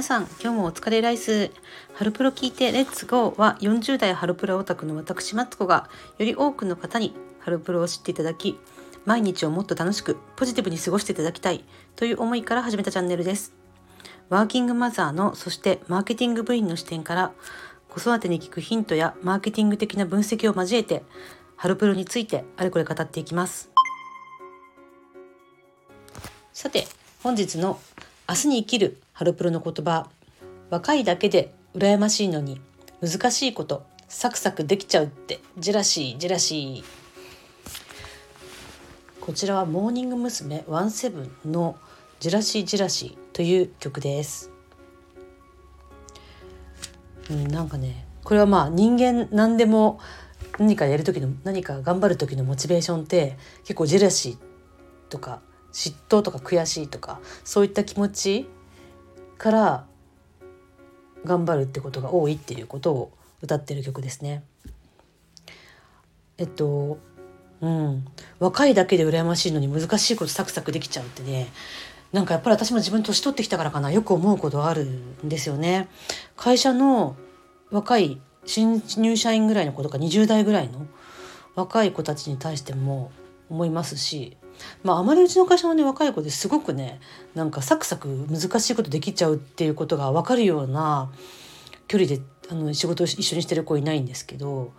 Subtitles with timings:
[0.00, 1.50] 皆さん今日もお疲れライス。
[1.92, 8.58] ハルプロ聞いてレッツゴーは40代ハルプロオタクの私マツコがより多くの方にハルプロを知っていただき
[9.04, 11.66] 毎日をもっと楽しくポジティブに過ごしていただきたい
[11.96, 13.52] という思いから始めたチャンネルです。
[14.30, 17.32] ワーキングマザーのそしてマーケティング部員の視点から
[17.90, 21.02] 子育てに聞くヒントやマーケティング的な分析を交えて
[21.56, 23.68] ハルプロについてあれこれ語っていきます。
[26.54, 26.86] さて
[27.22, 27.78] 本日の
[28.30, 30.08] 明日に生きるハロプロの言葉。
[30.70, 32.60] 若いだけで羨ましいのに
[33.02, 36.84] 難しいことサクサクできちゃうってジェラシージェラシー。
[39.20, 40.62] こちらはモーニング娘。
[40.68, 41.76] ワンセブンの
[42.20, 44.52] ジェラシージェラシーという曲です、
[47.30, 49.98] うん、なんかねこれはまあ人間何でも
[50.56, 54.36] 何かやる時の何か頑張る時のモチベーションって結構ジェラシー
[55.08, 55.40] とか
[55.72, 58.48] 嫉妬とか悔しいとかそういった気持ち
[59.38, 59.86] から
[61.24, 63.12] 頑張るってことが多いっていうことを
[63.42, 64.42] 歌ってる曲ですね。
[66.38, 66.98] えっと
[67.60, 68.06] うん
[68.38, 71.48] 若いだけで羨ましいのに難しいことサクサクできちゃうってね
[72.12, 75.88] なんかやっぱり私も自分年取ってきたからかなよく思うことあるんですよね。
[76.36, 77.16] 会社の
[77.70, 80.86] 若い新入社員ぐらいの子とか20代ぐらいの
[81.54, 83.12] 若い子たちに対しても
[83.48, 84.36] 思いますし
[84.82, 87.00] まあ、あまりうちの会社のね若い子ですごくね
[87.34, 91.10] なんかサクサク難しいことできちゃうっていうことが分かるような
[91.88, 94.72] 距離であの仕事を一緒にしてる子いないんですけど、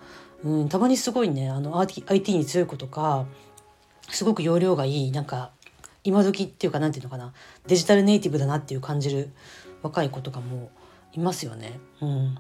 [0.44, 3.26] うん、たまにすごいねあの IT に強い子とか
[4.10, 5.52] すごく容量がいいなんか
[6.04, 7.34] 今時っていうか何て言うのかな
[7.68, 9.32] デジタルネイティブだなっていう感じる
[9.84, 10.72] 若い子とかも
[11.14, 11.80] いますよね。
[12.02, 12.38] うん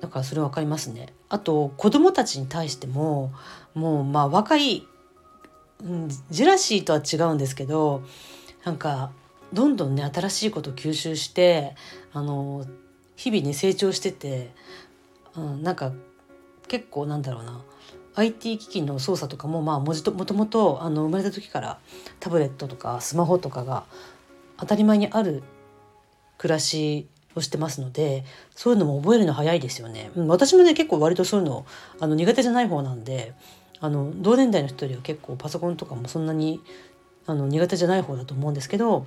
[0.00, 1.12] だからそれ分かりますね。
[1.28, 3.32] あと子供たちに対しても
[3.74, 4.86] もうまあ若い、
[6.30, 8.02] ジェラシーとは違うんですけど
[8.64, 9.12] なんか
[9.52, 11.74] どんどんね新しいことを吸収して
[12.12, 12.66] あの
[13.16, 14.50] 日々ね成長してて、
[15.36, 15.92] うん、なんか
[16.66, 17.62] 結構なんだろうな
[18.16, 21.78] IT 機器の操作とかもまあもともともとあの生まれた時から
[22.18, 23.84] タブレットとかスマホとかが
[24.56, 25.44] 当たり前にある
[26.36, 27.06] 暮らし
[27.36, 28.24] をしてますので
[28.54, 30.10] そういうのも覚えるの早いですよね。
[30.16, 31.64] うん、私もね結構割とそういうの
[32.00, 33.34] あの苦手じゃない方なんで
[33.80, 36.60] あの同年代の人よりは結構パソコンとかもそんなに
[37.26, 39.06] あの苦手じゃない方だと思うんですけど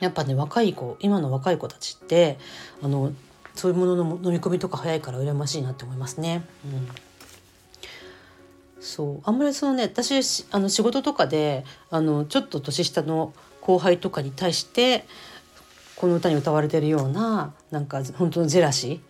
[0.00, 2.38] やっぱね若い子今の若い子たちって
[2.82, 3.12] あの
[3.54, 6.44] そういうものの飲み込みとか早いから羨ましいなって思いますね。
[6.64, 6.88] うん
[8.86, 15.06] そうあんまりそのね私あの仕事とかであのちょっと年下の後輩とかに対して
[15.96, 19.00] この歌に歌われてるようななんか本当のジェラシー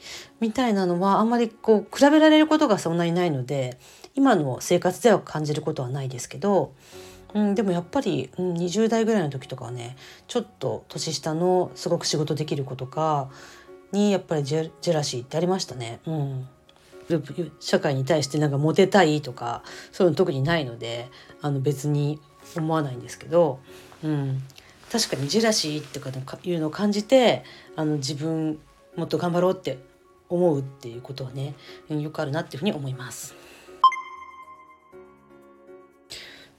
[0.41, 3.79] みたいなのはあんまりこう比べられることがそんなにないので
[4.17, 6.73] 今の生活では感じることはないですけど、
[7.35, 9.97] うん、でもやっぱり、うん、20代ぐらいの時とかはね
[10.27, 13.29] ちょっと年下のすごく仕事できる子とか
[13.93, 16.01] にやっぱりジェラシーってありましたね。
[16.07, 16.49] うん
[17.61, 19.63] 社会に対してなんかモテたいとか
[19.93, 21.09] そういうの特にないので
[21.41, 22.19] あの別に
[22.57, 23.61] 思わないんですけど、
[24.03, 24.43] うん、
[24.91, 26.01] 確かにジェラシーって
[26.49, 27.45] いうのを感じて
[27.77, 28.59] あの自分
[28.97, 29.79] もっと頑張ろうって
[30.29, 31.55] 思うっていうことはね
[31.89, 33.46] よくあるなっていうふうに思います。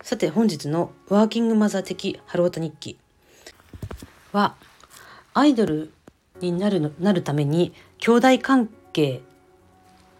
[0.07, 2.97] さて本日のワーキングマザー的ハロータ日記
[4.31, 4.55] は
[5.33, 5.91] アイドル
[6.39, 9.19] になるのなるために兄弟関係っ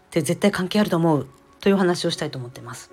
[0.09, 1.28] て絶対関係あると思う
[1.62, 2.92] という話をしたいと思ってます。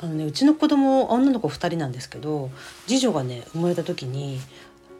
[0.00, 2.50] あのねうちの子供女の子2人なんですけど
[2.88, 4.40] 次女がね生まれた時に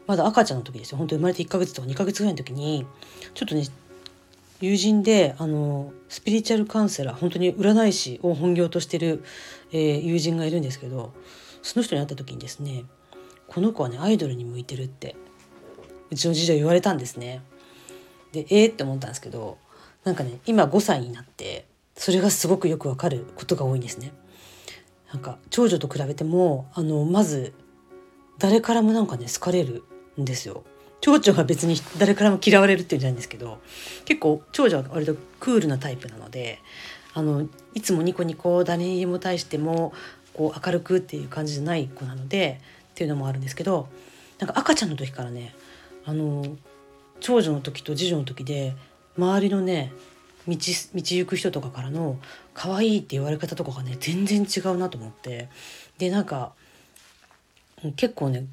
[0.06, 2.86] まだ赤ちゃんの時ですよ本当生まれて1ヶ月とか2ヶ月ぐらいの時に
[3.34, 3.64] ちょっとね
[4.60, 9.22] 友人であのスピリチュアルカウンセラー本当に占い師を本業としてる、
[9.72, 11.12] えー、友人がいるんですけど
[11.62, 12.84] その人に会った時にですね
[13.48, 15.16] この子はねアイドルに向いてるって
[16.10, 17.42] うちの次女言われたんですね。
[18.32, 19.58] でえー、って思ったんですけど
[20.04, 24.12] なんかね今5歳になってそれがすごくよくわかることが多いんですね。
[25.12, 27.54] なんか長女と比べてもあのまず
[28.38, 29.84] 誰からもなんかね好かれる
[30.20, 30.64] んですよ。
[31.00, 33.60] 長女は別に誰からも嫌われるっていうんじゃないんですけど
[34.04, 36.60] 結構長女は割とクールなタイプなので
[37.14, 39.92] あのいつもニコニコ誰にも対しても
[40.34, 42.60] こう明るくっていう感じじゃない子なので
[42.92, 43.88] っていうのもあるんですけど
[44.38, 45.54] なんか赤ちゃんの時からね
[46.04, 46.44] あの
[47.20, 48.74] 長女の時と次女の時で
[49.16, 49.92] 周りのね
[50.46, 50.58] 道道
[50.94, 52.18] 行く人とかからの
[52.54, 55.48] 可愛いって言われ方とかがね全然違うなと思って
[55.98, 56.52] でなんか
[57.96, 58.46] 結構ね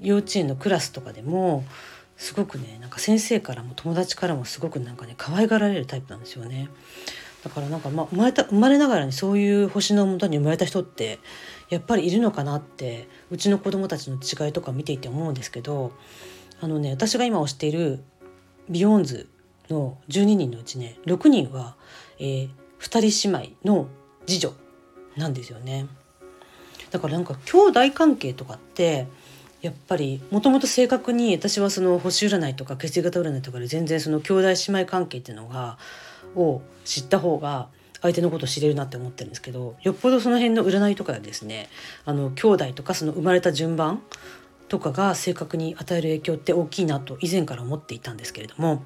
[0.00, 1.64] 幼稚園のクラスとかでも
[2.16, 6.68] すごくねなんか先生からも友達からもすごくなんかね可愛がられるタイプなんですよね。
[7.42, 11.18] だからなんか、ま、生まれた生まれながらにそういう星のもとに生まれた人って
[11.70, 15.92] やっぱりいるのかなってうちの子供たちの違いとか見ていて思うんですけど
[16.60, 18.00] あのね私が今推している
[18.68, 19.28] ビヨーンズ
[19.70, 21.76] の12人のうちね6人は、
[22.18, 23.88] えー、2人姉妹の
[24.26, 24.52] 次女
[25.16, 25.86] なんですよね。
[26.90, 29.06] だからなんか兄弟関係とかって
[29.62, 35.78] やっぱりもともと性格に私はその星占いとか血液型占いとかで全然その兄弟姉妹関係っていうのが
[36.34, 37.68] を知った方が
[38.00, 41.68] 相手のことを知れるなって思ってるんですけどよっぽどその辺の占いとかですね
[42.06, 44.02] あの兄弟とかその生まれた順番
[44.68, 48.82] とかが性格に与える影響って大きいなと以前から思っていたんですけれども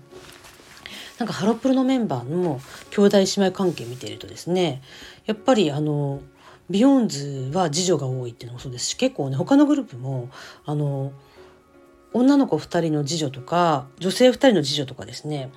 [1.18, 2.60] なんかハロプロのメンバーの
[2.90, 4.82] 兄弟姉妹関係見ているとですね
[5.26, 6.20] やっぱりあの
[6.70, 10.30] ビヨンズは次女が多いっていうのもそうですし結構ね他のグループも
[10.64, 11.12] あの
[12.12, 15.50] 女の子2人の次女とか女性2人の次女とかですね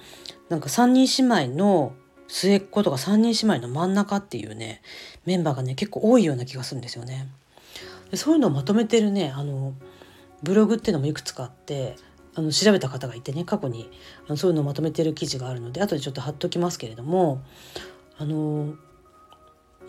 [0.50, 1.94] なんか3人姉妹の
[2.28, 4.82] 末っ子とか3人姉妹の真ん中っていうね
[5.26, 7.30] メンバーがね結構多いような気がするんですよね。
[8.12, 9.74] でそういうのをまとめてるねあの
[10.44, 11.96] ブログっていうのもいくつかあって
[12.36, 13.90] あの調べた方がいてね過去に
[14.28, 17.42] あのそういうのをまとめてる記事があるので後でちょっと貼っときますけれども
[18.18, 18.76] あの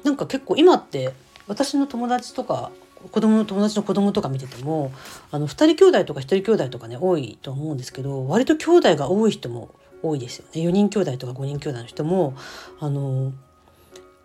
[0.04, 1.12] なんか結構今って
[1.46, 2.70] 私の友達とか
[3.12, 4.92] 子供の友達の子供とか見てても
[5.30, 9.70] あの2人兄弟とか1人兄弟とかね多いと思うんですけど割と兄弟が多い人も
[10.02, 10.62] 多いですよね。
[10.62, 12.34] 4人兄弟とか5人兄弟の人も
[12.80, 13.32] あの、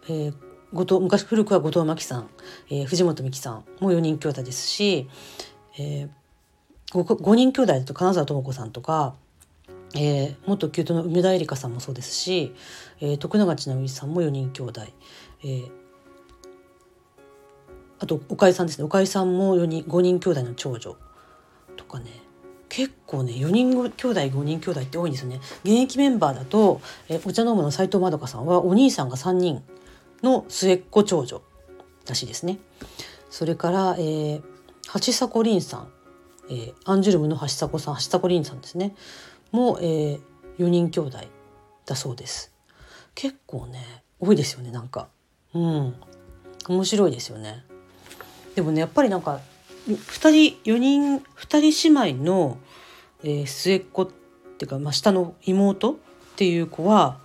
[0.08, 0.34] えー、
[0.74, 2.30] 後藤昔古くは後藤真希さん、
[2.70, 5.10] えー、藤本美貴さんも4人兄弟ですし、
[5.80, 6.10] えー、
[6.92, 9.16] 5, 5人兄弟だと金沢智子さんとか、
[9.96, 12.54] えー、元キュートの梅田絵里香さんもそうですし、
[13.00, 14.82] えー、徳永千奈美さんも4人兄弟、
[15.44, 15.72] えー、
[18.00, 18.86] あと岡井さんですね。
[18.86, 20.96] 岡井さんも4人5人兄弟の長女
[21.76, 22.24] とかね。
[22.70, 25.40] 結構ね4人兄弟5人兄弟って多いんですよね。
[25.64, 29.64] 現役メンバーだと、えお茶飲むの斎藤まどかさんはお兄さんが3人
[30.24, 31.44] の末っ子長女
[32.08, 32.60] らしいですね。
[33.30, 34.44] それから、えー、
[35.06, 35.88] 橋迫凛さん、
[36.50, 38.96] えー、アンジュルムの橋迫さん橋迫凛さんですね。
[39.52, 40.20] も、えー、
[40.58, 41.20] 4人兄弟
[41.86, 42.54] だそうです。
[43.14, 45.10] 結構ね多いですよねなんか。
[45.54, 45.96] うん
[46.68, 47.64] 面白いですよね
[48.56, 49.40] でもねやっぱりなんか
[49.88, 52.58] 2人4人2人姉妹の、
[53.24, 54.08] えー、末っ子っ
[54.58, 55.96] ていうか、まあ、下の妹っ
[56.36, 57.20] ていう子は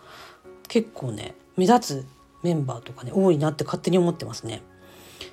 [0.66, 2.06] 結構ね目立つ
[2.42, 4.62] メンバーとかね多いなって勝手に思ってますね。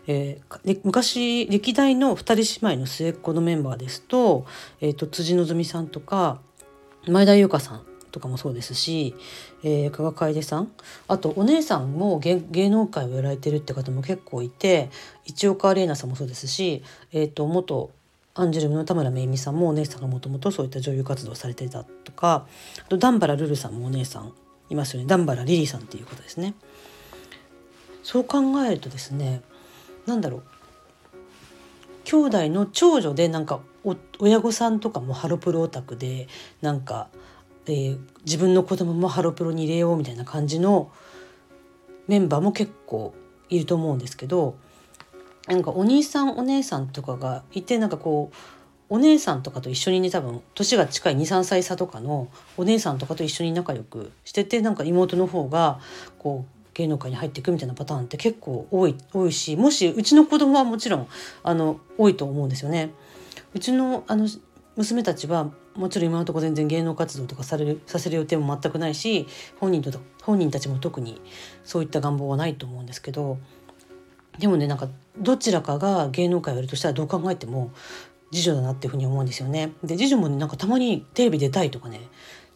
[0.07, 4.45] えー、昔歴代の2人姉妹の末っ子のメンバーですと,、
[4.79, 6.39] えーと、辻希美さんとか
[7.07, 9.13] 前田優香さんとかもそうですし、
[9.61, 10.71] えー、加賀楓さん
[11.09, 14.89] あとお姉さんも芸能界をやられてるって方も結構いて
[15.25, 16.81] 市岡玲奈さんもそうですし、
[17.11, 17.91] えーと、元
[18.33, 22.47] アンジェルムの田村めいみさんもお姉さんがもともとそういった女優活動をされてたとか
[22.79, 24.31] あと段原ルルさんもお姉さん
[24.69, 26.53] いますよね段原リリーさんっていうことですね。
[28.01, 29.41] そう考えるとですね
[30.05, 30.43] 何だろう
[32.05, 33.59] 兄弟の長女でなんか
[34.19, 36.27] 親御さんとかもハロプロオタクで
[36.61, 37.09] なんか
[37.67, 40.91] えー、自分の子供もハロプロに入れようみたいな感じの
[42.07, 43.13] メンバーも結構
[43.49, 44.55] いると思うんですけど
[45.47, 48.35] なんかお兄さんお姉さんとかがいてなんかこう
[48.87, 52.27] お姉さんとかと一緒にね多分年が近い23歳差とかの
[52.57, 55.79] お姉さんとかと一緒に仲良くしててなんか妹の方が
[56.19, 61.07] こう芸能界に入っていくみたいなパターンって結構多い多いしもしうちの子供はもちろん
[61.41, 62.91] あの多いと思うんですよね。
[63.53, 64.27] うちのあの
[64.75, 69.27] 娘たちはもちろん今のところ全然芸能活動とかされるさせる予定も全くないし
[69.59, 69.91] 本人と
[70.23, 71.21] 本人たちも特に
[71.63, 73.37] そういった願望はないと思うんですけど
[74.39, 77.71] でもねなんかどちらかが芸能界をやるとしたらどう考えても
[78.31, 79.71] 次女だなっていうふうに思うんですよね。
[79.83, 82.01] で次女もねなんかたまにテレビ出たいとかね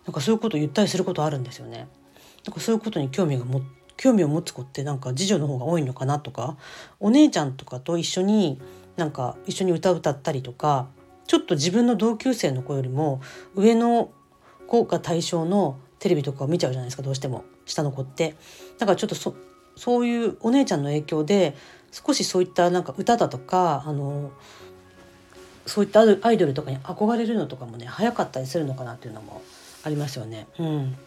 [0.06, 1.88] なんかそういうこと言ったりすることあるんですよね。
[2.46, 3.62] なんかそういうことに興味がも
[3.96, 6.58] 興味を持つ子ってなんか次女の方が多いのかなとか
[7.00, 8.60] お姉ちゃんとかと一緒に
[8.96, 10.88] なんか一緒に歌歌ったりとか
[11.30, 13.22] ちょっと自分の同級生の子よりも
[13.54, 14.10] 上の
[14.66, 18.36] 子が対象のテレビとかを見ちゃうじゃないですかどうしても下の子って。
[18.80, 19.36] だからちょっとそ
[19.76, 21.56] そういうお姉ちゃんの影響で
[21.92, 24.32] 少しそういったなんか歌だとかあの
[25.68, 29.44] そういったアイドルとかに憧れるのとかもね早かったりするのかなっていうのも
[29.84, 30.48] ありますよね。
[30.58, 30.98] うん、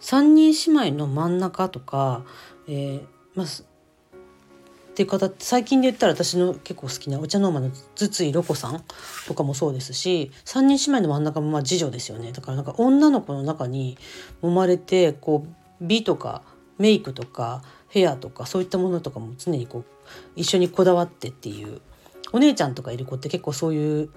[0.00, 2.24] 3人姉妹の真ん中とか、
[2.66, 3.02] えー
[3.36, 3.46] まあ、
[4.92, 8.84] っていう方って最近で言ったら私の結構好きなお茶の間の筒井ロコさん
[9.26, 12.32] とかもそうですし3人姉妹の真ん中もまあ次女ですよね。
[12.32, 13.96] だからなんか女の子の中に
[14.42, 16.42] 生まれてこう美とか
[16.76, 19.84] メイクとかヘアとかそういったものとかも常にこう
[20.36, 21.80] 一緒にこだわってっていう
[22.32, 24.10] お姉ちゃんとかいる子って結構そういう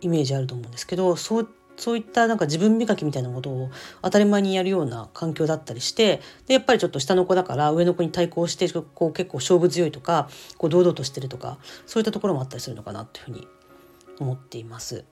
[0.00, 3.70] イメージあると思うんですけどそうそういったなんか自分磨きみたいなことを
[4.02, 13.48] 当たり前にやるような環境だったりしてでやっぱりちょっと下の子だから上の子に対抗してこう結構勝負強いとかこう堂々としてるとかそういったところもあったりするのかなっていうふうに
[14.18, 15.04] 思っています。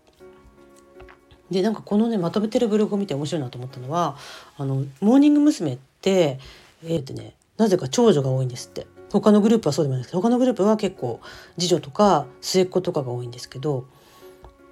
[1.50, 4.19] でなんかこのねまとめてるブログを見て面白いなと思ったのは
[4.59, 5.79] あのモーニング娘。
[5.99, 6.38] って
[6.85, 11.21] えー、ってねなぜか長女が多いんですって他のグループはそうでもないですけど他のグループは結構
[11.59, 13.87] 次女とか末っ子とかが多いんですけど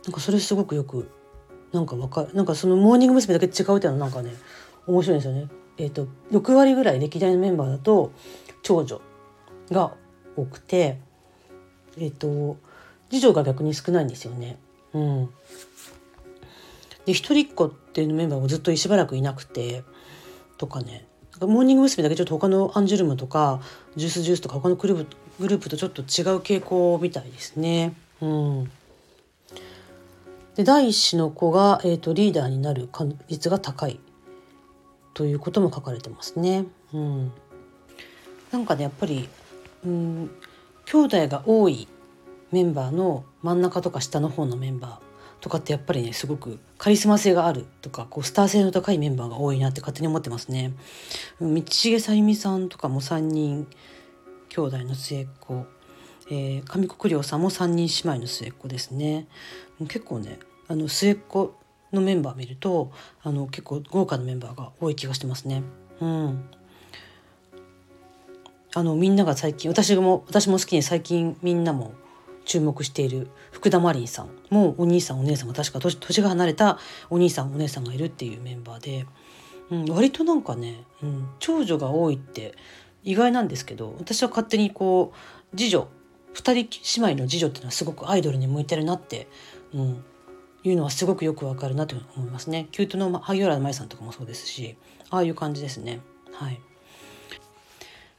[0.05, 1.09] なんかそれすごくよく
[1.73, 3.35] なんかわかなんかそのモーニング娘。
[3.39, 4.35] だけ違うっていうのはなんかね
[4.87, 5.49] 面白いんですよね。
[5.79, 8.13] えーと、と6割ぐらい歴代のメンバーだと
[8.63, 9.01] 長女
[9.71, 9.93] が
[10.37, 10.99] 多くて、
[11.99, 12.57] えーと、
[13.11, 14.59] 次女が逆に少ないんですよね。
[14.95, 15.27] うん、
[17.05, 19.85] で一人っ子っていうメンバーもずっとしばらくいなくて
[20.57, 21.07] とかね
[21.41, 22.03] モーニング娘。
[22.03, 23.61] だけちょっと他のアンジュルムとか
[23.97, 26.07] ジュースジュースとか他のグループグループとちょっと違う
[26.39, 27.95] 傾向みたいですね。
[28.23, 28.71] うん、
[30.57, 34.01] で第一子の子が、えーと、リーダーになる確率が高い
[35.13, 36.65] ということも書かれてますね。
[36.95, 37.33] うん、
[38.51, 39.29] なんかねやっぱり、
[39.85, 40.31] うん、
[40.87, 41.89] 兄弟が多い
[42.53, 50.73] メンバーの真ん中とか下の方のメンバーとかってやっぱりねすごくカリスマ性があるとかこうスター性の高いメンバーが多いなって勝手に思ってますね。
[51.39, 53.67] 道重さゆみさんとかも3人
[54.49, 55.67] 兄弟の末っ子、
[56.29, 59.27] えー、上国良さんも3人姉妹の末っ子ですね。
[59.89, 61.55] 結構ねあの末っ子
[61.93, 62.91] のメンバー見ると
[63.23, 65.63] あの結構豪華なメンバーが多い気がしてますね。
[66.01, 66.49] うん、
[68.75, 71.95] あのみんなが最近私も私も好きに最近みんなも
[72.45, 76.79] 注目している福田マリンさんもお兄さんお姉さんが確か年が離れた
[77.11, 79.07] お兄さんお姉さんがいるっていうメンバーで、
[79.71, 82.55] うん、割となんかね、うん、長女が多いって
[83.03, 85.13] 意外なんですけど私は勝手にこ
[85.53, 85.89] う次女
[86.37, 89.27] 2人姉妹の次女っていうのはすごくアイドルに向いてるなって、
[89.73, 90.05] うん、
[90.65, 92.69] いうのはすごくよくわかるなと思いますね。
[92.73, 94.77] キュートの萩原舞さんとかもそうですし
[95.11, 96.01] ああいう感じですね。
[96.33, 96.61] はい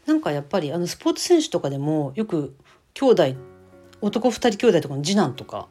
[0.07, 2.55] なんかやっぱりあのスポーツ選手とかでもよく
[2.93, 3.23] 兄弟
[3.99, 5.67] 男2人兄弟とかの次男とか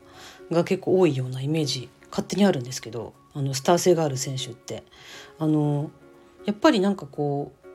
[0.53, 4.85] が結構多いようなイメージ勝手にあるんですけどあのスター性がある選手って
[5.39, 5.91] あの
[6.45, 7.66] やっぱりなんかこう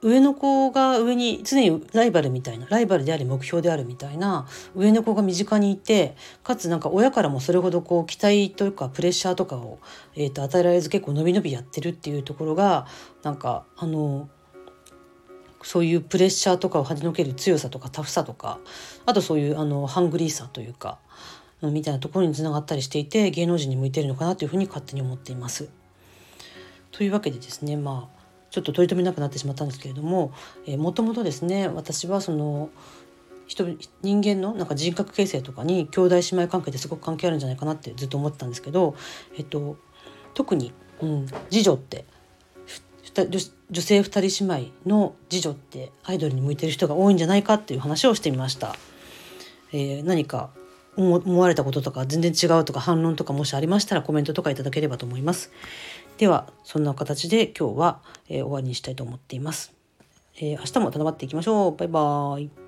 [0.00, 4.46] 上の子が上に常にライバルみたいなライバルであり目標であるみたいな
[4.76, 9.80] 上の子が身近にいてかつなんか親からもそれほどこう期待というかプレッシャーとかを、
[10.14, 12.86] えー、と与えられず結構伸び伸びやってるっていうところが
[13.24, 14.28] なんかあの
[15.62, 18.60] そういうプレッシャーとかをはじのける強さとかタフさとか
[19.04, 20.98] あとそういうあのハングリーさというか
[21.60, 25.68] みたいなところにつながったりしていて芸能人に向いてるのかなというふうに勝手に思っています。
[26.92, 28.15] というわけでですねまあ
[28.50, 30.32] ちょっと取り留めなくなってしまったんですけれども
[30.78, 32.70] もともとですね私はその
[33.46, 33.64] 人
[34.02, 38.96] 人間のなんか人格形成とかに兄弟姉妹関係ってすごく関係あるんじゃないかなってずっと思ってたんですけど、
[39.36, 39.76] えっと、
[40.34, 42.04] 特に、うん、次女って
[43.70, 48.76] 女性2人姉妹の次女ってアイドルに向いてる人が多いんじゃないかっていう話をしてみました。
[49.72, 50.50] えー、何か
[50.96, 55.50] 思われたこととか全然違うとか反論とかもしありましたらコメントとかいただければと思います。
[56.18, 59.72] ではそんな形で今日は、えー、終わりにしたいと思っています。
[60.38, 61.76] えー、明日も頑張っていきましょう。
[61.76, 62.65] バイバーイ。